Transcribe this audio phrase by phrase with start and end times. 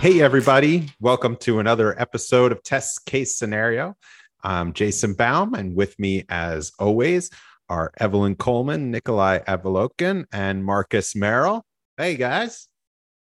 [0.00, 0.88] Hey, everybody.
[0.98, 3.98] Welcome to another episode of Test Case Scenario.
[4.42, 7.28] I'm Jason Baum, and with me, as always,
[7.68, 11.66] are Evelyn Coleman, Nikolay Advolodkin, and Marcus Merrill.
[11.98, 12.66] Hey, guys.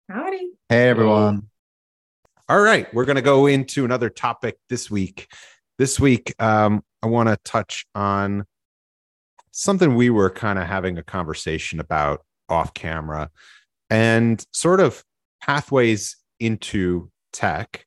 [0.09, 0.53] Howdy.
[0.71, 1.51] Hey, everyone.
[2.49, 2.93] All right.
[2.95, 5.31] We're going to go into another topic this week.
[5.77, 8.47] This week, um, I want to touch on
[9.51, 13.31] something we were kind of having a conversation about off camera
[13.91, 15.05] and sort of
[15.43, 17.87] pathways into tech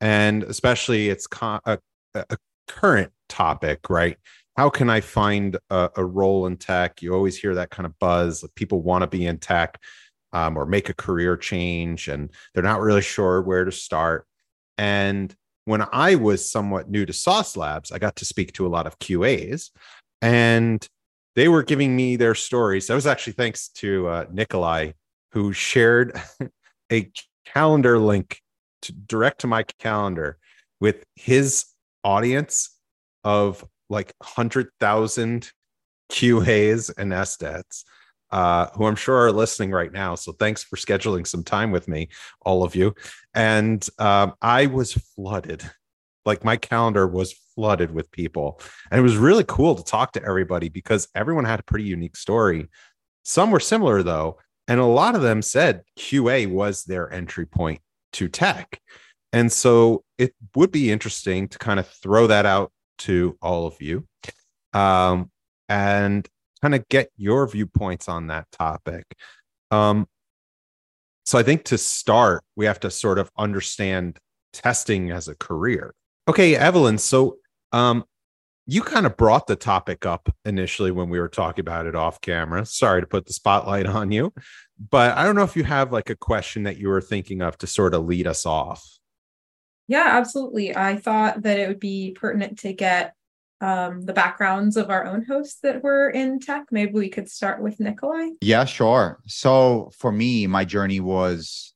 [0.00, 1.78] and especially it's a,
[2.14, 2.36] a,
[2.68, 4.16] current topic right?
[4.56, 7.02] How can i find a, a, role in tech?
[7.02, 9.78] You always hear that kind of buzz people want to be in tech
[10.32, 14.26] um, or make a career change and they're not really sure where to start.
[14.78, 18.68] And when i was somewhat new to sauce labs i got to speak to a
[18.68, 19.70] lot of qas
[20.22, 20.88] and
[21.34, 22.86] they were giving me their stories.
[22.86, 24.94] That was actually thanks to uh, nikolay
[25.32, 26.18] who shared
[26.92, 27.10] a
[27.44, 28.40] calendar link
[28.82, 30.38] to direct to my calendar
[30.80, 31.66] with his
[32.04, 32.76] audience
[33.24, 35.52] of like 100,000
[36.10, 37.84] QAs and SDETs,
[38.30, 40.14] uh, who I'm sure are listening right now.
[40.14, 42.08] So thanks for scheduling some time with me,
[42.40, 42.94] all of you.
[43.34, 45.62] And um, I was flooded.
[46.24, 48.60] Like my calendar was flooded with people.
[48.90, 52.16] And it was really cool to talk to everybody because everyone had a pretty unique
[52.16, 52.68] story.
[53.24, 54.38] Some were similar, though.
[54.68, 57.80] And a lot of them said QA was their entry point
[58.14, 58.80] to tech.
[59.32, 63.80] And so it would be interesting to kind of throw that out to all of
[63.80, 64.06] you
[64.72, 65.30] um,
[65.68, 66.28] and
[66.60, 69.04] kind of get your viewpoints on that topic.
[69.70, 70.06] Um,
[71.24, 74.18] so I think to start, we have to sort of understand
[74.52, 75.94] testing as a career.
[76.28, 76.98] Okay, Evelyn.
[76.98, 77.38] So
[77.72, 78.04] um,
[78.66, 82.20] you kind of brought the topic up initially when we were talking about it off
[82.20, 82.64] camera.
[82.64, 84.32] Sorry to put the spotlight on you,
[84.90, 87.58] but I don't know if you have like a question that you were thinking of
[87.58, 88.86] to sort of lead us off.
[89.88, 90.76] Yeah, absolutely.
[90.76, 93.14] I thought that it would be pertinent to get
[93.60, 96.66] um, the backgrounds of our own hosts that were in tech.
[96.70, 98.30] Maybe we could start with Nikolay.
[98.40, 99.20] Yeah, sure.
[99.26, 101.74] So for me, my journey was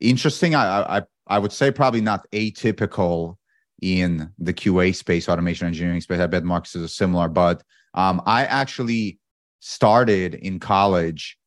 [0.00, 0.54] interesting.
[0.54, 3.36] I I, I would say probably not atypical
[3.80, 6.20] in the QA space, automation engineering space.
[6.20, 7.62] I bet Marcus is similar, but
[7.94, 9.18] um, I actually
[9.60, 11.38] started in college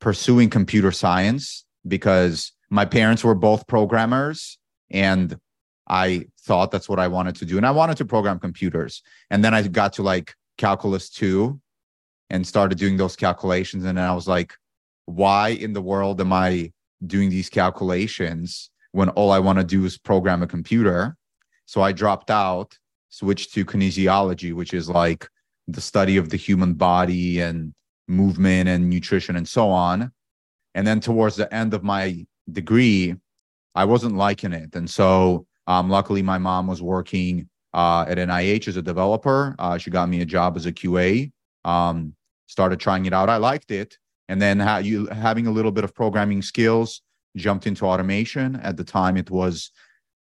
[0.00, 4.58] pursuing computer science because my parents were both programmers
[4.90, 5.38] and
[5.88, 7.56] I thought that's what I wanted to do.
[7.56, 9.02] And I wanted to program computers.
[9.30, 11.60] And then I got to like calculus two
[12.30, 13.84] and started doing those calculations.
[13.84, 14.52] And then I was like,
[15.06, 16.72] why in the world am I
[17.06, 21.16] doing these calculations when all I want to do is program a computer?
[21.68, 22.78] So I dropped out,
[23.10, 25.28] switched to kinesiology, which is like
[25.66, 27.74] the study of the human body and
[28.08, 30.10] movement and nutrition and so on.
[30.74, 33.16] And then towards the end of my degree,
[33.74, 34.74] I wasn't liking it.
[34.74, 39.54] And so um, luckily, my mom was working uh, at NIH as a developer.
[39.58, 41.30] Uh, she got me a job as a QA.
[41.66, 42.14] Um,
[42.46, 43.28] started trying it out.
[43.28, 43.98] I liked it.
[44.30, 47.02] And then ha- you having a little bit of programming skills,
[47.36, 48.56] jumped into automation.
[48.56, 49.70] At the time, it was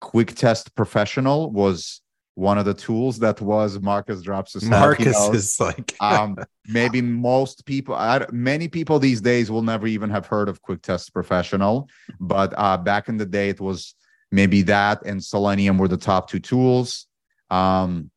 [0.00, 2.00] quick test professional was
[2.36, 7.64] one of the tools that was Marcus drops his Marcus is like um, maybe most
[7.64, 7.96] people
[8.32, 11.88] many people these days will never even have heard of quick test professional
[12.18, 13.94] but uh, back in the day it was
[14.34, 17.06] maybe that and selenium were the top two tools.
[17.50, 18.10] Um,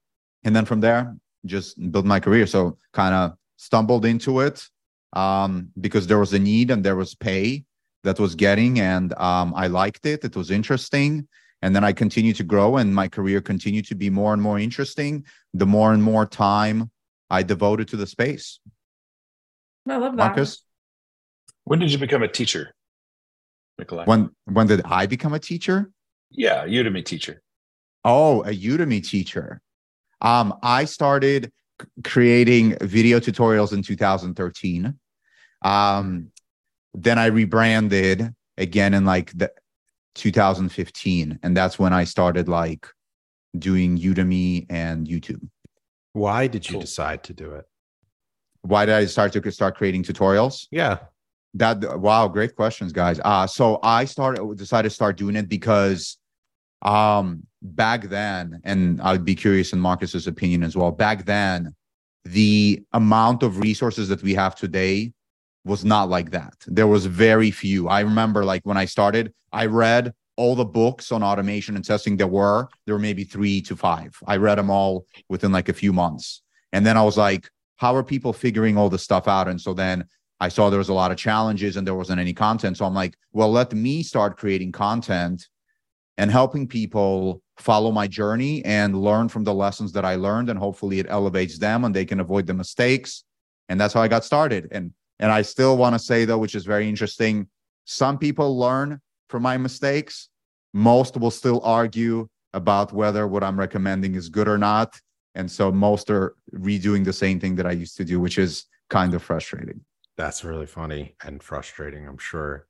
[0.44, 2.48] and then from there just built my career.
[2.48, 4.66] So kind of stumbled into it
[5.14, 7.64] um, because there was a need and there was pay
[8.04, 10.26] that was getting and um, i liked it.
[10.26, 11.28] It was interesting
[11.62, 14.60] and then i continue to grow and my career continued to be more and more
[14.60, 16.92] interesting the more and more time
[17.30, 18.60] i devoted to the space.
[19.90, 20.18] I love that.
[20.18, 20.64] Marcus?
[21.64, 22.74] When did you become a teacher
[23.78, 24.06] Nikolay?
[24.06, 25.92] when when did i become a teacher?
[26.32, 27.42] Yeah udemy teacher.
[28.04, 29.62] Oh a udemy teacher.
[30.22, 31.52] Um i started
[31.82, 34.98] c- creating video tutorials in 2013
[35.64, 36.32] um
[36.94, 39.52] then i rebranded again in like the
[40.18, 42.88] 2015 and that's when i started like
[43.58, 45.42] doing udemy and youtube
[46.14, 46.82] Why did you Cool.
[46.82, 47.66] decide to do it?
[48.62, 50.98] why did i start to start creating tutorials Yeah.
[51.54, 56.18] that wow great questions guys uh so i started decided to start doing it because
[56.82, 61.74] um back then and i'd be curious in marcus's opinion as well back then
[62.26, 65.14] the amount of resources that we have today
[65.68, 69.66] was not like that there was very few i remember like when i started i
[69.66, 73.76] read all the books on automation and testing there were there were maybe three to
[73.76, 76.42] five i read them all within like a few months
[76.74, 79.74] and then i was like how are people figuring all this stuff out and so
[79.74, 80.04] then
[80.40, 82.78] I saw there was a lot of challenges and there wasn't any content.
[82.78, 85.48] So I'm like, well, let me start creating content
[86.18, 90.50] and helping people follow my journey and learn from the lessons that I learned.
[90.50, 93.24] And hopefully it elevates them and they can avoid the mistakes.
[93.70, 94.68] And that's how I got started.
[94.72, 97.48] And and I still want to say though, which is very interesting,
[97.86, 100.30] some people learn from my mistakes.
[100.74, 105.00] Most will still argue about whether what I'm recommending is good or not.
[105.36, 108.66] And so most are redoing the same thing that I used to do, which is
[108.90, 109.82] kind of frustrating.
[110.18, 112.68] That's really funny and frustrating, I'm sure.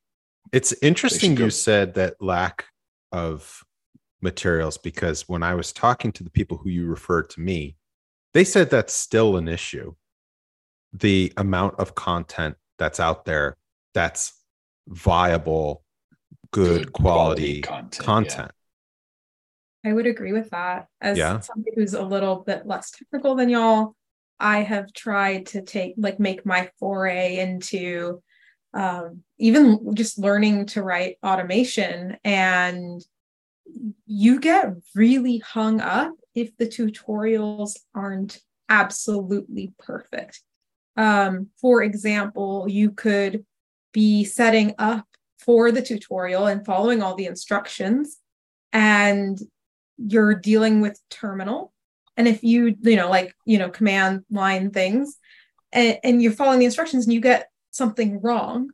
[0.52, 2.66] It's interesting you said that lack
[3.12, 3.64] of
[4.20, 7.76] materials because when I was talking to the people who you referred to me,
[8.34, 9.94] they said that's still an issue.
[10.92, 13.56] The amount of content that's out there
[13.94, 14.32] that's
[14.86, 15.84] viable,
[16.50, 18.06] good, good quality, quality, content.
[18.06, 18.52] content.
[19.84, 19.90] Yeah.
[19.90, 20.88] I would agree with that.
[21.00, 21.40] As yeah.
[21.40, 23.94] somebody who's a little bit less technical than y'all,
[24.40, 28.22] I have tried to take like make my foray into
[28.74, 33.02] um, even just learning to write automation and
[34.06, 40.40] you get really hung up if the tutorials aren't absolutely perfect.
[40.98, 43.46] Um, for example, you could
[43.92, 45.06] be setting up
[45.38, 48.18] for the tutorial and following all the instructions,
[48.72, 49.40] and
[49.96, 51.72] you're dealing with terminal
[52.18, 55.16] and if you, you know, like, you know, command line things
[55.72, 58.70] and, and you're following the instructions and you get something wrong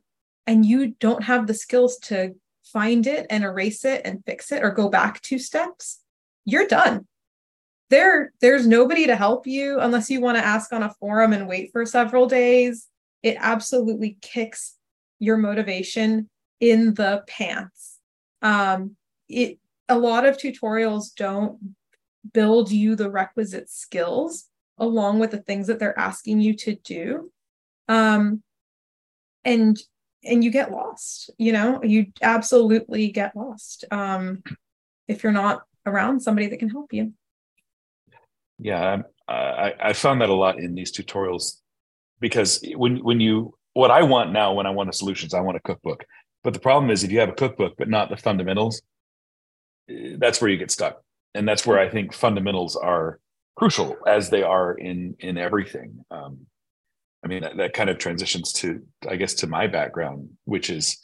[0.47, 2.33] and you don't have the skills to
[2.63, 5.99] find it and erase it and fix it or go back two steps,
[6.43, 7.07] you're done.
[7.89, 11.47] There, there's nobody to help you unless you want to ask on a forum and
[11.47, 12.87] wait for several days.
[13.21, 14.75] It absolutely kicks
[15.19, 16.29] your motivation
[16.59, 17.99] in the pants.
[18.41, 18.95] Um,
[19.29, 21.75] it a lot of tutorials don't
[22.33, 24.45] build you the requisite skills
[24.77, 27.31] along with the things that they're asking you to do
[27.87, 28.41] um
[29.43, 29.79] and
[30.23, 34.41] and you get lost you know you absolutely get lost um
[35.07, 37.13] if you're not around somebody that can help you
[38.59, 41.61] yeah i i found that a lot in these tutorials
[42.19, 45.57] because when when you what i want now when i want a solutions i want
[45.57, 46.05] a cookbook
[46.43, 48.81] but the problem is if you have a cookbook but not the fundamentals
[49.89, 51.01] eh, that's where you get stuck
[51.35, 53.19] and that's where I think fundamentals are
[53.55, 56.03] crucial as they are in in everything.
[56.09, 56.47] Um,
[57.23, 60.97] I mean that, that kind of transitions to I guess to my background, which is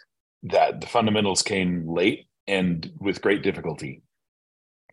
[0.44, 4.02] that the fundamentals came late and with great difficulty.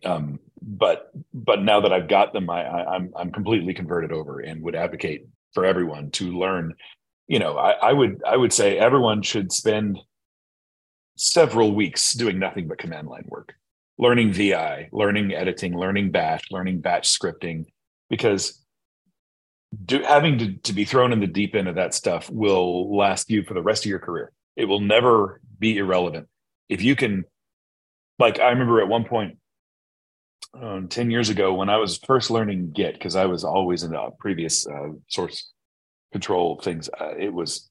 [0.04, 4.40] Um, but but now that I've got them, I, I I'm I'm completely converted over
[4.40, 6.74] and would advocate for everyone to learn.
[7.26, 9.98] You know, I, I would I would say everyone should spend
[11.16, 13.54] several weeks doing nothing but command line work
[13.98, 17.66] learning VI, learning editing, learning Bash, learning batch scripting,
[18.08, 18.64] because
[19.84, 23.28] do, having to, to be thrown in the deep end of that stuff will last
[23.28, 24.32] you for the rest of your career.
[24.56, 26.28] It will never be irrelevant.
[26.68, 27.24] If you can,
[28.18, 29.38] like, I remember at one point,
[30.54, 33.92] um, 10 years ago when I was first learning Git, because I was always in
[33.92, 35.52] the previous uh, source
[36.12, 37.68] control things, uh, it was,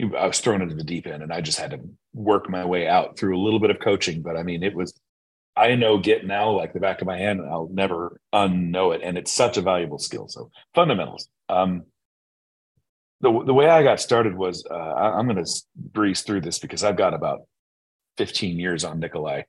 [0.00, 1.80] I was thrown into the deep end and I just had to
[2.12, 4.22] work my way out through a little bit of coaching.
[4.22, 4.92] But I mean, it was
[5.56, 9.02] I know Git now like the back of my hand, and I'll never unknow it.
[9.04, 10.28] And it's such a valuable skill.
[10.28, 11.28] So fundamentals.
[11.48, 11.84] Um,
[13.20, 16.58] the the way I got started was uh, I, am going to breeze through this
[16.58, 17.42] because I've got about
[18.18, 19.46] 15 years on Nikolay.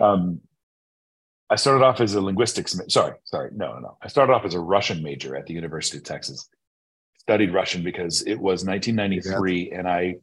[0.00, 0.40] Um,
[1.52, 2.74] I started off as a linguistics.
[2.88, 3.80] Sorry, sorry, no, no.
[3.80, 3.98] No.
[4.00, 6.48] I started off as a Russian major at the University of Texas.
[7.18, 9.78] Studied Russian because it was 1993, yeah.
[9.78, 10.14] and I,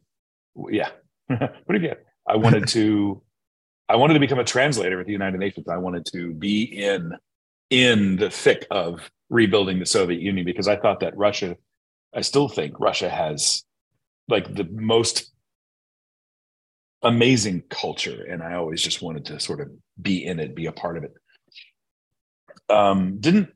[0.70, 0.88] yeah,
[1.66, 1.98] pretty good.
[2.28, 3.22] I wanted to
[3.88, 5.68] I wanted to become a translator at the United Nations.
[5.68, 7.12] I wanted to be in
[7.70, 11.56] in the thick of rebuilding the Soviet Union because I thought that Russia,
[12.12, 13.62] I still think Russia has
[14.26, 15.30] like the most
[17.02, 19.68] amazing culture, and I always just wanted to sort of
[20.02, 21.14] be in it, be a part of it.
[22.68, 23.50] Um, didn't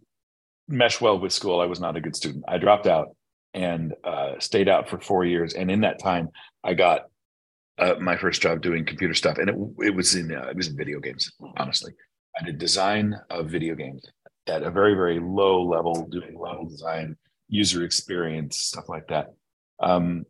[0.69, 1.61] mesh well with school.
[1.61, 2.45] I was not a good student.
[2.49, 3.17] I dropped out
[3.53, 6.31] and uh, stayed out for four years, and in that time,
[6.65, 7.03] I got
[7.79, 9.57] uh, my first job doing computer stuff, and it
[9.87, 11.31] it was in uh, it was in video games.
[11.57, 11.93] Honestly,
[12.39, 14.05] I did design of video games
[14.47, 17.17] at a very very low level, doing level design,
[17.49, 19.35] user experience, stuff like that.
[19.81, 20.25] Um,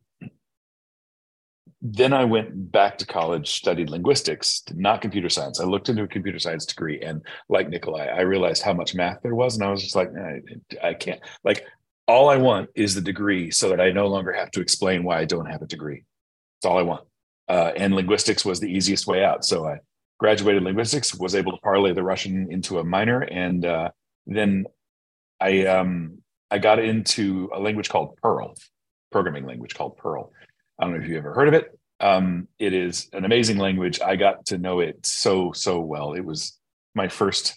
[1.85, 5.61] then I went back to college, studied linguistics, not computer science.
[5.61, 9.21] I looked into a computer science degree, and like Nikolay, I realized how much math
[9.23, 10.41] there was, and I was just like, I,
[10.83, 11.21] I can't.
[11.45, 11.64] Like,
[12.09, 15.21] all I want is the degree, so that I no longer have to explain why
[15.21, 16.05] I don't have a degree.
[16.62, 17.07] That's all I want
[17.49, 19.45] uh, and linguistics was the easiest way out.
[19.45, 19.79] So I
[20.19, 23.91] graduated linguistics, was able to parlay the Russian into a minor, and uh,
[24.26, 24.64] then
[25.41, 26.19] I um,
[26.50, 28.55] I got into a language called Perl.
[29.11, 30.33] programming language called Perl.
[30.78, 31.78] I don't know if you ever heard of it.
[32.00, 34.00] Um, it is an amazing language.
[34.00, 36.14] I got to know it so so well.
[36.14, 36.59] It was
[36.95, 37.54] my first,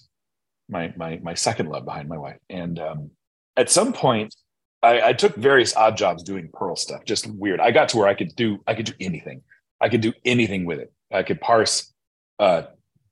[0.69, 2.37] my my my second love behind my wife.
[2.49, 3.11] And um,
[3.55, 4.35] at some point,
[4.83, 7.03] I, I took various odd jobs doing Perl stuff.
[7.05, 7.59] Just weird.
[7.59, 9.41] I got to where I could do I could do anything.
[9.81, 10.91] I could do anything with it.
[11.11, 11.93] I could parse
[12.39, 12.63] uh,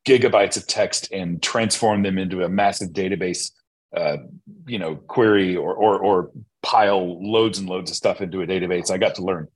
[0.06, 3.52] gigabytes of text and transform them into a massive database,
[3.96, 4.18] uh,
[4.68, 6.32] you know, query or, or or
[6.62, 8.92] pile loads and loads of stuff into a database.
[8.92, 9.48] I got to learn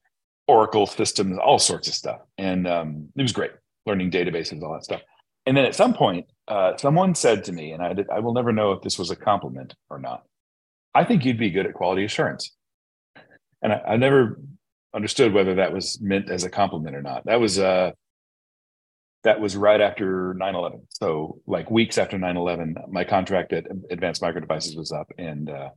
[0.50, 3.52] Oracle systems, all sorts of stuff, and um, it was great
[3.86, 5.02] learning databases, all that stuff.
[5.46, 8.34] And then at some point, uh, someone said to me, and I, did, I will
[8.34, 10.24] never know if this was a compliment or not.
[10.96, 12.56] I think you'd be good at quality assurance,
[13.62, 14.40] and I, I never
[14.94, 17.26] understood whether that was meant as a compliment or not.
[17.26, 17.92] That was uh,
[19.24, 24.40] that was right after 9-11 so like weeks after 9-11 my contract at advanced micro
[24.40, 25.70] devices was up and uh,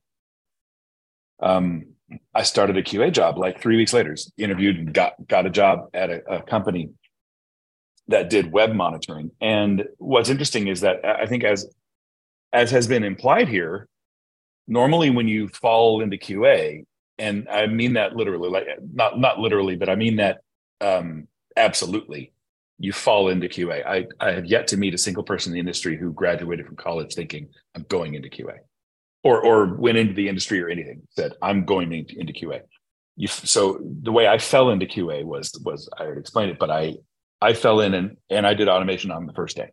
[1.42, 1.86] um,
[2.34, 5.88] i started a qa job like three weeks later interviewed and got got a job
[5.94, 6.90] at a, a company
[8.08, 11.66] that did web monitoring and what's interesting is that i think as
[12.52, 13.88] as has been implied here
[14.66, 16.84] normally when you fall into qa
[17.18, 20.38] and i mean that literally like not not literally but i mean that
[20.80, 21.26] um
[21.56, 22.32] absolutely
[22.78, 23.86] you fall into QA.
[23.86, 26.74] I, I have yet to meet a single person in the industry who graduated from
[26.74, 28.58] college thinking I'm going into QA
[29.24, 32.62] or, or went into the industry or anything said I'm going into, into QA.
[33.16, 36.70] You, so the way I fell into QA was, was I already explained it, but
[36.70, 36.96] I,
[37.40, 39.70] I fell in and, and I did automation on the first day.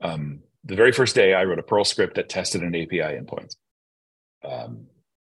[0.00, 3.56] Um, the very first day I wrote a Perl script that tested an API endpoint.
[4.44, 4.86] Um,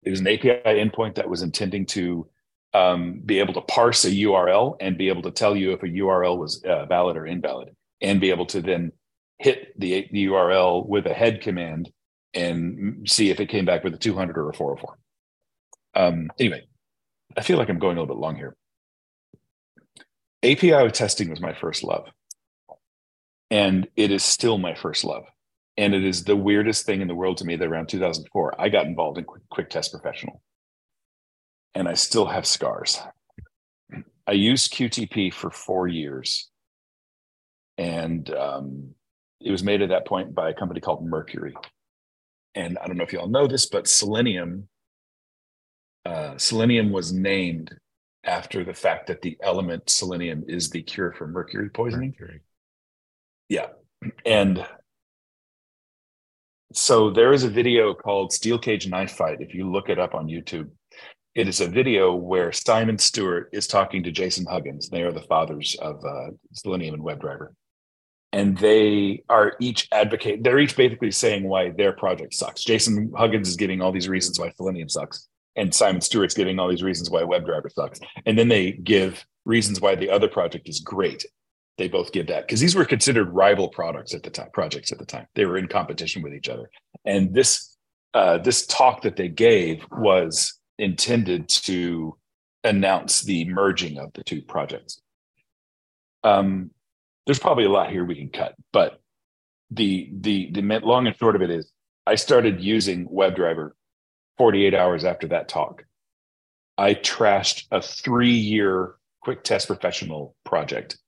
[0.03, 2.29] it was an API endpoint that was intending to
[2.75, 5.87] um, be able to parse a URL and be able to tell you if a
[5.87, 8.93] URL was uh, valid or invalid, and be able to then
[9.39, 11.91] hit the, the URL with a head command
[12.37, 14.99] and see if it came back with a 200 or a 404.
[15.95, 16.63] Um, anyway,
[17.37, 18.57] I feel like I'm going a little bit long here.
[20.43, 22.07] API testing was my first love,
[23.51, 25.25] and it is still my first love.
[25.79, 28.69] And it is the weirdest thing in the world to me that around 2004, I
[28.69, 30.41] got involved in Quick, Quick Test Professional
[31.77, 32.99] and I still have scars.
[34.27, 36.49] I used QTP for four years,
[37.77, 38.95] and um,
[39.43, 41.55] it was made at that point by a company called Mercury.
[42.57, 44.69] And I don't know if y'all know this, but selenium,
[46.07, 47.77] uh, selenium was named
[48.25, 52.15] after the fact that the element selenium is the cure for mercury poisoning.
[52.19, 52.41] Mercury.
[53.49, 53.69] Yeah,
[54.25, 54.67] and
[56.73, 59.41] so there is a video called Steel Cage Knife Fight.
[59.41, 60.71] If you look it up on YouTube,
[61.35, 64.89] it is a video where Simon Stewart is talking to Jason Huggins.
[64.89, 67.49] They are the fathers of uh, Selenium and WebDriver.
[68.37, 72.63] And they are each advocate, they're each basically saying why their project sucks.
[72.63, 75.27] Jason Huggins is giving all these reasons why Selenium sucks.
[75.57, 77.99] And Simon Stewart's giving all these reasons why WebDriver sucks.
[78.27, 81.25] And then they give reasons why the other project is great.
[81.79, 84.99] They both give that because these were considered rival products at the time, projects at
[84.99, 85.27] the time.
[85.35, 86.69] They were in competition with each other.
[87.07, 87.75] And this
[88.13, 92.19] uh, this talk that they gave was intended to
[92.65, 95.01] announce the merging of the two projects.
[96.23, 96.73] Um,
[97.27, 99.01] there's probably a lot here we can cut, but
[99.71, 101.71] the the the long and short of it is,
[102.07, 103.73] I started using WebDriver
[104.39, 105.85] 48 hours after that talk.
[106.79, 110.99] I trashed a three-year quick test professional project,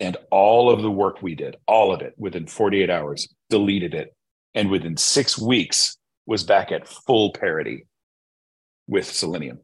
[0.00, 4.14] and all of the work we did, all of it, within 48 hours, deleted it,
[4.54, 7.86] and within six weeks was back at full parity
[8.86, 9.58] with Selenium,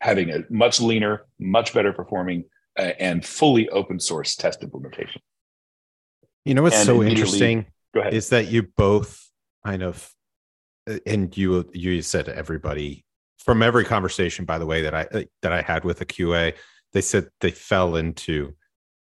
[0.00, 2.44] having a much leaner, much better performing,
[2.78, 5.20] uh, and fully open source test implementation.
[6.44, 7.66] You know what's so interesting
[8.12, 9.30] is that you both
[9.64, 10.10] kind of,
[10.88, 13.04] uh, and you you said to everybody
[13.38, 16.54] from every conversation, by the way, that I uh, that I had with a QA,
[16.92, 18.54] they said they fell into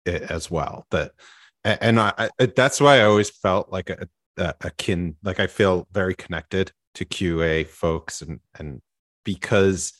[0.06, 0.86] it as well.
[0.92, 1.12] That
[1.64, 5.48] and I, I that's why I always felt like a, a, a kin, like I
[5.48, 8.82] feel very connected to QA folks and and
[9.24, 9.94] because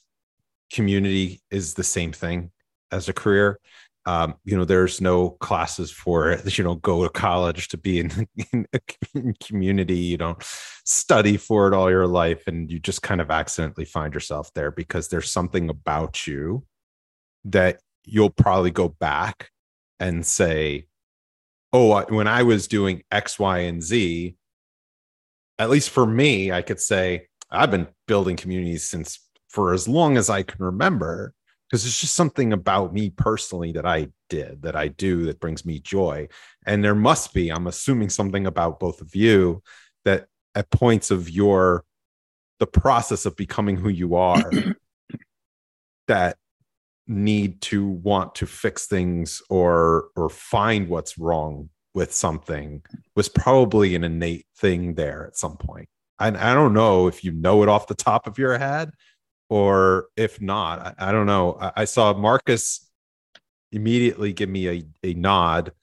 [0.72, 2.52] community is the same thing
[2.92, 3.60] as a career.
[4.06, 6.58] Um, you know, there's no classes for it.
[6.58, 8.80] You don't go to college to be in, in a
[9.42, 9.98] community.
[9.98, 10.44] You don't
[10.84, 14.72] study for it all your life, and you just kind of accidentally find yourself there
[14.72, 16.66] because there's something about you
[17.46, 19.50] that you'll probably go back
[20.00, 20.88] and say,
[21.72, 24.36] "Oh, when I was doing X, Y, and Z."
[25.60, 30.18] At least for me, I could say, I've been building communities since for as long
[30.18, 31.34] as I can remember
[31.74, 35.66] because it's just something about me personally that I did that I do that brings
[35.66, 36.28] me joy.
[36.68, 39.64] And there must be, I'm assuming something about both of you
[40.06, 41.84] that at points of your
[42.60, 44.52] the process of becoming who you are
[46.08, 46.38] that
[47.08, 52.84] need to want to fix things or or find what's wrong with something
[53.16, 55.90] was probably an innate thing there at some point.
[56.20, 58.92] And I don't know if you know it off the top of your head
[59.54, 60.80] or if not.
[60.80, 61.56] I, I don't know.
[61.62, 62.90] I, I, saw Marcus
[63.72, 65.74] immediately give me a, a nod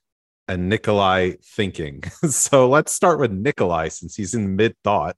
[0.48, 2.02] and Nikolay thinking.
[2.28, 5.16] so let's start with Nikolay since he's in mid thought.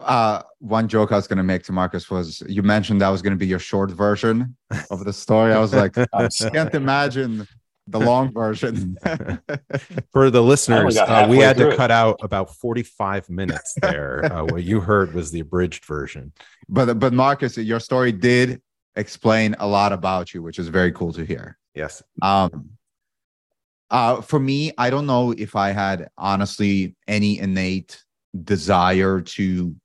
[0.00, 3.22] uh, one joke I was going to make to Marcus was you mentioned that was
[3.22, 4.56] going to be your short version
[4.90, 5.52] of the story.
[5.52, 7.46] I was like, I can't imagine
[7.86, 8.96] the long version.
[10.12, 11.76] For the listeners, uh, we had to it.
[11.76, 14.24] cut out about 45 minutes there.
[14.36, 16.32] Uh, what you heard was the abridged version.
[16.68, 18.60] But but Marcus, your story did
[18.96, 21.56] explain a lot about you, which is very cool to hear.
[21.74, 22.02] Yes.
[22.22, 22.70] Um
[23.90, 28.02] uh for me, I don't know if I had honestly any innate
[28.42, 29.76] desire to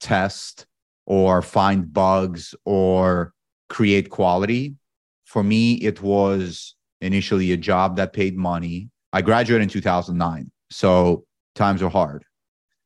[0.00, 0.66] test
[1.04, 3.32] or find bugs or
[3.68, 4.76] create quality.
[5.24, 8.90] For me, it was initially a job that paid money.
[9.12, 12.24] I graduated in 2009, so times were hard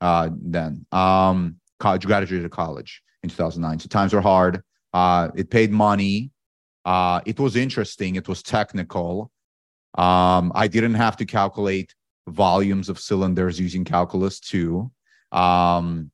[0.00, 0.86] uh, then.
[0.92, 4.62] Um, college, graduated college in 2009, so times were hard.
[4.92, 6.30] Uh, it paid money.
[6.84, 8.16] Uh, it was interesting.
[8.16, 9.30] It was technical.
[9.96, 11.94] Um, I didn't have to calculate
[12.28, 14.90] volumes of cylinders using calculus too.
[15.32, 16.10] Um,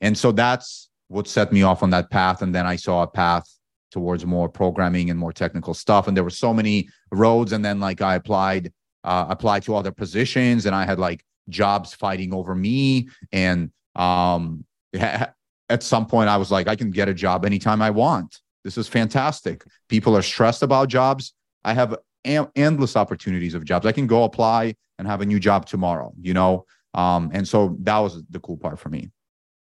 [0.00, 2.42] and so that's what set me off on that path.
[2.42, 3.48] And then I saw a path
[3.90, 6.08] towards more programming and more technical stuff.
[6.08, 7.52] And there were so many roads.
[7.52, 8.72] And then like I applied,
[9.04, 13.08] uh, applied to other positions and I had like jobs fighting over me.
[13.32, 14.64] And um,
[14.94, 18.40] at some point I was like, I can get a job anytime I want.
[18.64, 19.64] This is fantastic.
[19.88, 21.34] People are stressed about jobs.
[21.64, 23.86] I have a- endless opportunities of jobs.
[23.86, 26.66] I can go apply and have a new job tomorrow, you know?
[26.94, 29.10] Um, and so that was the cool part for me.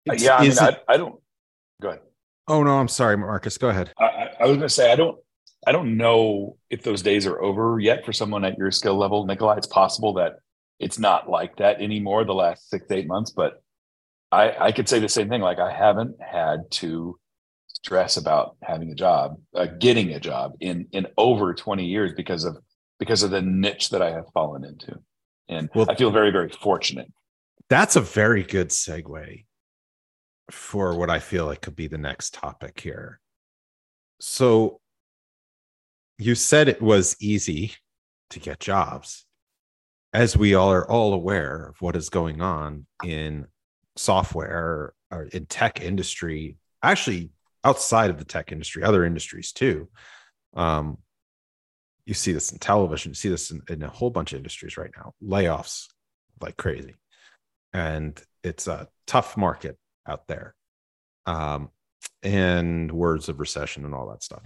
[0.07, 1.21] It's, yeah, I mean, I, I don't.
[1.83, 2.00] Go ahead.
[2.49, 3.58] Oh no, I'm sorry, Marcus.
[3.58, 3.93] Go ahead.
[3.99, 5.19] I, I was going to say I don't.
[5.67, 9.26] I don't know if those days are over yet for someone at your skill level,
[9.26, 9.58] Nikolay.
[9.58, 10.37] It's possible that
[10.78, 13.63] it's not like that anymore the last six eight months, but
[14.32, 15.43] I I could say the same thing.
[15.43, 17.19] Like I haven't had to
[17.67, 22.45] stress about having a job, uh, getting a job in in over 20 years because
[22.45, 22.56] of
[22.99, 24.99] because of the niche that I have fallen into,
[25.49, 27.13] and well, I feel very very fortunate.
[27.69, 29.45] That's a very good segue
[30.50, 33.21] for what I feel like could be the next topic here.
[34.21, 34.80] So
[36.19, 37.75] you said it was easy
[38.30, 39.25] to get jobs.
[40.13, 43.47] As we all are all aware of what is going on in
[43.97, 47.30] software or in tech industry, actually
[47.63, 49.89] outside of the tech industry, other industries too.
[50.54, 50.99] Um,
[52.06, 54.78] you see this in television, you see this in, in a whole bunch of industries
[54.78, 55.89] right now, layoffs
[56.41, 56.95] like crazy.
[57.75, 59.76] And it's a tough market
[60.08, 60.54] out there
[61.26, 61.71] um,
[62.23, 64.42] and words of recession and all that stuff.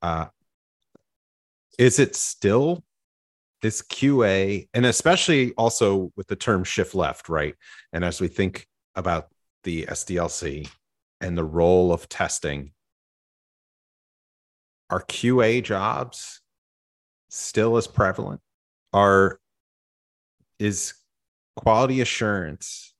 [0.00, 0.26] Uh,
[1.78, 2.82] is it still
[3.62, 7.54] this QA, and especially also with the term shift left, right?
[7.92, 9.28] And as we think about
[9.62, 10.68] the SDLC
[11.20, 12.72] and the role of testing,
[14.90, 16.40] are QA jobs
[17.30, 18.40] still as prevalent?
[18.92, 19.38] Are
[20.58, 20.94] is
[21.56, 22.91] quality assurance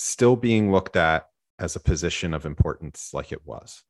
[0.00, 1.26] still being looked at
[1.58, 3.82] as a position of importance like it was?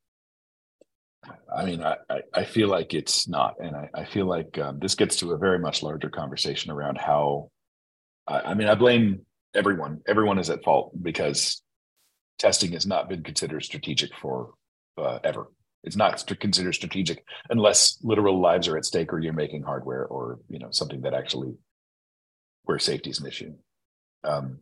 [1.55, 1.97] I mean, I,
[2.35, 3.55] I feel like it's not.
[3.61, 6.99] And I, I feel like um, this gets to a very much larger conversation around
[6.99, 7.51] how,
[8.27, 10.01] I, I mean, I blame everyone.
[10.09, 11.63] Everyone is at fault because
[12.39, 14.55] testing has not been considered strategic for
[14.99, 15.47] uh, ever.
[15.85, 20.41] It's not considered strategic unless literal lives are at stake or you're making hardware or,
[20.49, 21.55] you know, something that actually
[22.65, 23.55] where safety is an issue.
[24.25, 24.59] Um,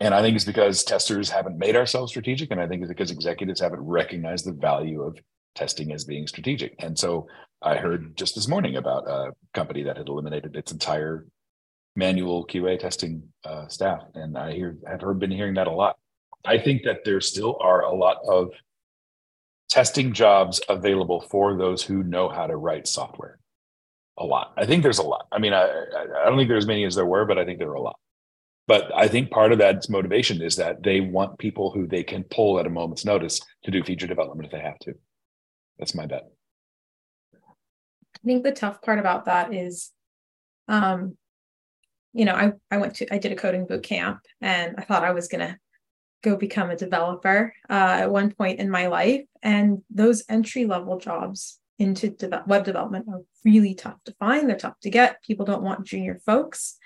[0.00, 2.50] and I think it's because testers haven't made ourselves strategic.
[2.50, 5.18] And I think it's because executives haven't recognized the value of
[5.54, 6.74] testing as being strategic.
[6.78, 7.26] And so
[7.60, 11.26] I heard just this morning about a company that had eliminated its entire
[11.96, 14.00] manual QA testing uh, staff.
[14.14, 15.98] And I hear, have heard, been hearing that a lot.
[16.46, 18.52] I think that there still are a lot of
[19.68, 23.38] testing jobs available for those who know how to write software.
[24.16, 24.52] A lot.
[24.56, 25.26] I think there's a lot.
[25.30, 27.58] I mean, I, I don't think there's as many as there were, but I think
[27.58, 27.98] there are a lot.
[28.70, 32.22] But I think part of that motivation is that they want people who they can
[32.22, 34.94] pull at a moment's notice to do feature development if they have to.
[35.76, 36.30] That's my bet.
[37.34, 39.90] I think the tough part about that is,
[40.68, 41.16] um,
[42.12, 45.02] you know, I, I went to, I did a coding boot camp and I thought
[45.02, 45.58] I was going to
[46.22, 49.24] go become a developer uh, at one point in my life.
[49.42, 54.48] And those entry level jobs into de- web development are really tough to find.
[54.48, 55.24] They're tough to get.
[55.24, 56.76] People don't want junior folks.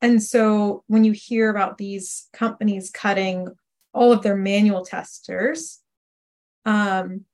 [0.00, 3.48] And so when you hear about these companies cutting
[3.92, 5.80] all of their manual testers,
[6.64, 7.24] um,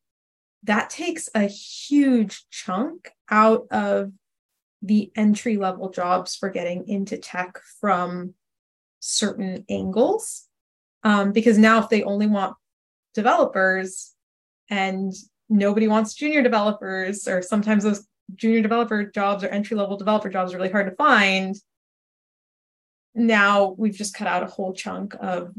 [0.62, 4.12] that takes a huge chunk out of
[4.80, 8.34] the entry level jobs for getting into tech from
[9.00, 10.48] certain angles.
[11.02, 12.56] Um, because now, if they only want
[13.12, 14.14] developers
[14.70, 15.12] and
[15.50, 20.54] nobody wants junior developers, or sometimes those junior developer jobs or entry level developer jobs
[20.54, 21.56] are really hard to find.
[23.14, 25.54] Now we've just cut out a whole chunk of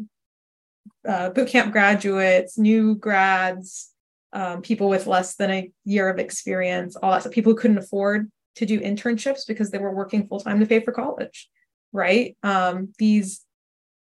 [1.08, 3.91] uh, bootcamp graduates, new grads,
[4.34, 7.34] um, people with less than a year of experience, all that stuff.
[7.34, 10.80] People who couldn't afford to do internships because they were working full time to pay
[10.80, 11.50] for college,
[11.91, 12.36] right?
[12.44, 13.46] Um, these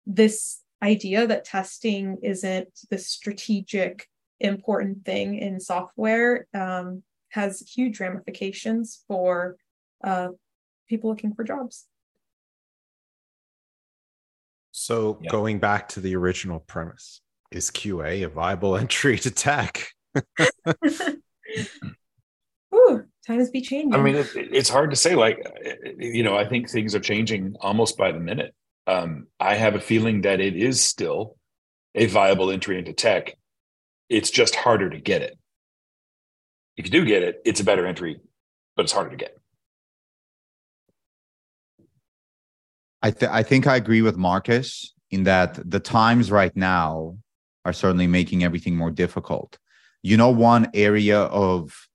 [0.06, 4.08] this idea that testing isn't the strategic
[4.40, 9.56] important thing in software um, has huge ramifications for
[10.02, 10.28] uh,
[10.88, 11.86] people looking for jobs.
[14.82, 15.30] So, yeah.
[15.30, 17.20] going back to the original premise,
[17.52, 19.86] is QA a viable entry to tech?
[22.74, 23.94] Ooh, times be changing.
[23.94, 25.14] I mean, it, it's hard to say.
[25.14, 25.38] Like,
[25.98, 28.56] you know, I think things are changing almost by the minute.
[28.88, 31.36] Um, I have a feeling that it is still
[31.94, 33.36] a viable entry into tech.
[34.08, 35.38] It's just harder to get it.
[36.76, 38.18] If you do get it, it's a better entry,
[38.74, 39.38] but it's harder to get.
[43.02, 47.16] I, th- I think I agree with Marcus in that the times right now
[47.64, 49.58] are certainly making everything more difficult.
[50.02, 51.88] You know, one area of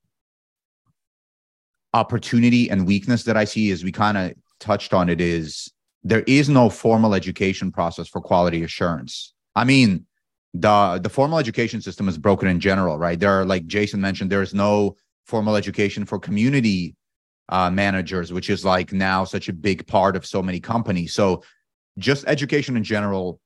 [1.94, 5.72] opportunity and weakness that I see is we kind of touched on it is
[6.04, 9.34] there is no formal education process for quality assurance.
[9.56, 10.06] I mean,
[10.54, 13.20] the the formal education system is broken in general, right?
[13.20, 16.96] There are like Jason mentioned, there is no formal education for community
[17.50, 21.14] uh, managers, which is like now such a big part of so many companies.
[21.14, 21.44] So
[21.98, 23.40] just education in general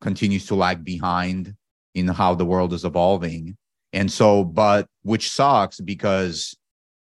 [0.00, 1.54] continues to lag behind
[1.94, 3.56] in how the world is evolving.
[3.92, 6.54] And so, but which sucks because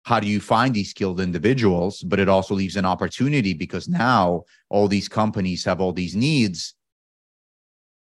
[0.04, 2.04] how do you find these skilled individuals?
[2.04, 6.76] But it also leaves an opportunity because now all these companies have all these needs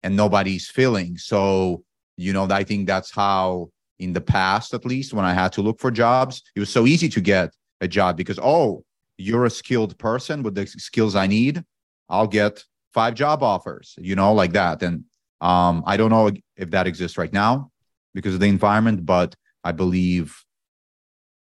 [0.04, 1.18] and nobody's filling.
[1.18, 1.82] So,
[2.16, 5.62] you know, I think that's how in the past, at least when I had to
[5.62, 8.84] look for jobs, it was so easy to get a job because, oh,
[9.16, 11.64] you're a skilled person with the skills I need.
[12.08, 14.82] I'll get five job offers, you know, like that.
[14.82, 15.04] And
[15.40, 17.70] um, I don't know if that exists right now
[18.14, 20.44] because of the environment, but I believe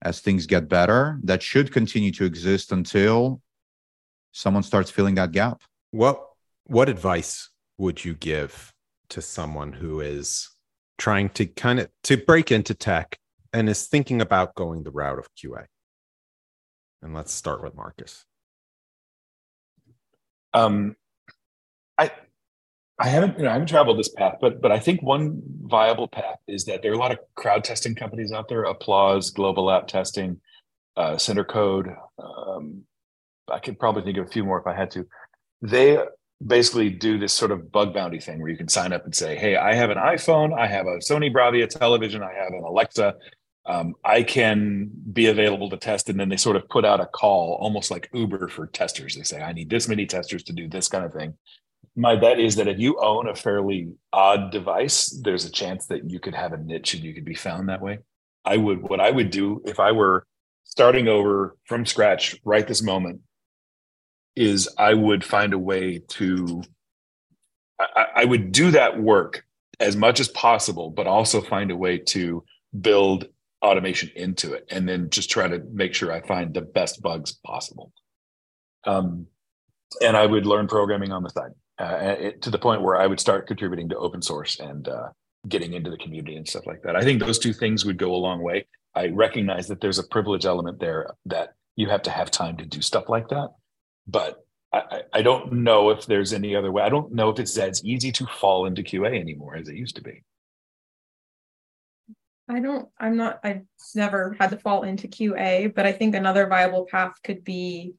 [0.01, 3.41] as things get better, that should continue to exist until
[4.31, 5.61] someone starts filling that gap.
[5.91, 6.21] What
[6.65, 8.73] what advice would you give
[9.09, 10.49] to someone who is
[10.97, 13.17] trying to kind of to break into tech
[13.53, 15.65] and is thinking about going the route of QA?
[17.05, 18.25] And let's start with Marcus.
[20.55, 20.95] Um,
[21.99, 22.09] I
[22.97, 26.07] I haven't you know I haven't traveled this path, but but I think one viable
[26.07, 28.63] path is that there are a lot of crowd testing companies out there.
[28.63, 30.41] Applause, Global App Testing,
[30.97, 31.95] uh, Centercode.
[32.17, 32.85] Um,
[33.51, 35.05] I could probably think of a few more if I had to.
[35.61, 35.99] They
[36.45, 39.35] basically do this sort of bug bounty thing where you can sign up and say,
[39.35, 43.13] "Hey, I have an iPhone, I have a Sony Bravia television, I have an Alexa
[43.67, 46.09] um, I can be available to test.
[46.09, 49.15] And then they sort of put out a call, almost like Uber for testers.
[49.15, 51.33] They say, I need this many testers to do this kind of thing.
[51.95, 56.09] My bet is that if you own a fairly odd device, there's a chance that
[56.09, 57.99] you could have a niche and you could be found that way.
[58.43, 60.27] I would, what I would do if I were
[60.65, 63.21] starting over from scratch right this moment
[64.35, 66.61] is I would find a way to,
[67.79, 69.45] I, I would do that work
[69.79, 72.43] as much as possible, but also find a way to
[72.79, 73.27] build
[73.61, 77.33] automation into it and then just try to make sure I find the best bugs
[77.45, 77.91] possible.
[78.85, 79.27] Um,
[80.01, 83.07] and I would learn programming on the side uh, it, to the point where I
[83.07, 85.09] would start contributing to open source and uh,
[85.47, 86.95] getting into the community and stuff like that.
[86.95, 88.67] I think those two things would go a long way.
[88.93, 92.65] I recognize that there's a privilege element there that you have to have time to
[92.65, 93.49] do stuff like that.
[94.07, 96.83] But I, I don't know if there's any other way.
[96.83, 99.95] I don't know if it's as easy to fall into QA anymore as it used
[99.97, 100.23] to be.
[102.47, 103.63] I don't, I'm not, I've
[103.95, 107.95] never had to fall into QA, but I think another viable path could be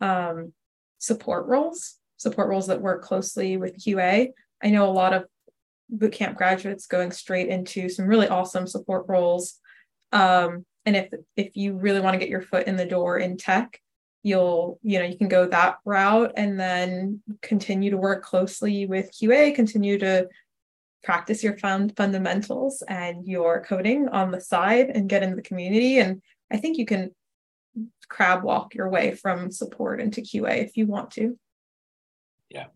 [0.00, 0.52] um,
[0.98, 4.30] support roles, support roles that work closely with QA.
[4.62, 5.26] I know a lot of
[5.94, 9.54] bootcamp graduates going straight into some really awesome support roles.
[10.12, 13.36] Um, and if if you really want to get your foot in the door in
[13.36, 13.80] tech,
[14.22, 19.10] you'll you know you can go that route and then continue to work closely with
[19.12, 20.28] QA, continue to
[21.02, 25.98] practice your fund fundamentals and your coding on the side and get into the community.
[25.98, 27.14] And I think you can
[28.08, 31.38] crab walk your way from support into QA if you want to.
[32.50, 32.66] Yeah.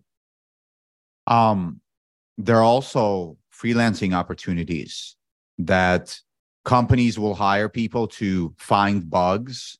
[1.26, 1.80] Um,
[2.38, 5.16] there are also freelancing opportunities
[5.58, 6.18] that
[6.64, 9.78] companies will hire people to find bugs.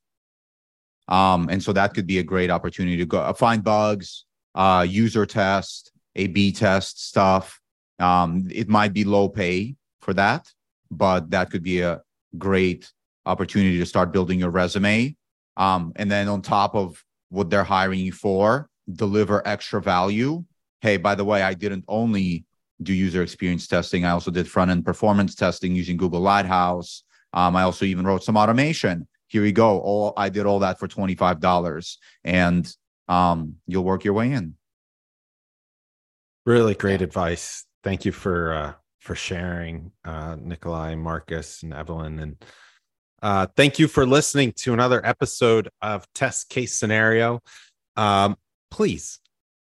[1.08, 4.24] Um, and so that could be a great opportunity to go uh, find bugs,
[4.54, 7.59] uh, user test, A B test stuff.
[8.00, 10.50] Um, it might be low pay for that,
[10.90, 12.00] but that could be a
[12.38, 12.90] great
[13.26, 15.16] opportunity to start building your resume.
[15.56, 20.44] Um, and then on top of what they're hiring you for, deliver extra value.
[20.80, 22.46] Hey, by the way, I didn't only
[22.82, 24.04] do user experience testing.
[24.04, 27.04] I also did front end performance testing using Google Lighthouse.
[27.34, 29.06] Um, I also even wrote some automation.
[29.28, 29.78] Here we go.
[29.78, 32.66] All I did all that for twenty five dollars, and
[33.06, 34.54] um, you'll work your way in.
[36.46, 37.64] Really great advice.
[37.82, 42.44] Thank you for uh, for sharing, uh, Nikolay, Marcus, and Evelyn, and
[43.22, 47.40] uh, thank you for listening to another episode of Test Case Scenario.
[47.96, 48.36] Um,
[48.70, 49.20] please,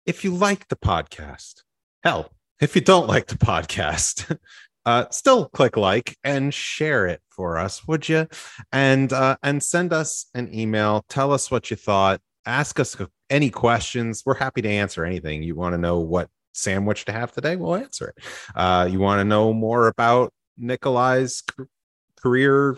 [0.06, 1.62] if you like the podcast,
[2.04, 4.38] hell, if you don't like the podcast,
[4.86, 8.28] uh, still click like and share it for us, would you?
[8.72, 11.06] And uh, and send us an email.
[11.10, 12.22] Tell us what you thought.
[12.46, 12.98] Ask us
[13.30, 14.24] any questions.
[14.26, 15.44] We're happy to answer anything.
[15.44, 17.56] You want to know what sandwich to have today?
[17.56, 18.24] We'll answer it.
[18.56, 21.44] Uh, you want to know more about Nikolay's
[22.22, 22.78] career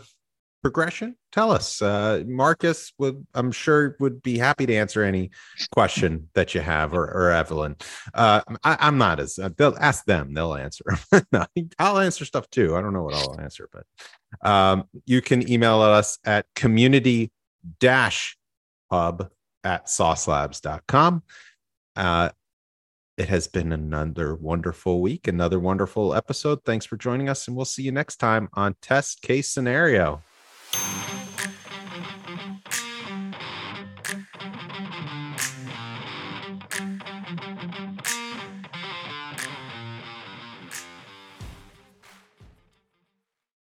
[0.65, 1.15] progression?
[1.31, 1.79] Tell us.
[1.79, 5.29] Uh, marcus would i'm sure would be happy to answer any
[5.71, 7.75] question that you have or, or evelyn.
[8.15, 10.83] Uh, I, am not as uh, they'll ask them they'll answer
[11.31, 11.45] no,
[11.77, 12.75] i'll answer stuff too.
[12.75, 17.31] I don't know what i'll answer but um, you can email us at community
[17.79, 18.35] dash
[18.89, 19.29] hub
[19.63, 21.21] at saucelabs.com
[21.95, 22.29] uh,
[23.17, 26.63] it has been another wonderful week another wonderful episode.
[26.65, 30.21] Thanks for joining us and we'll see you next time on test case scenario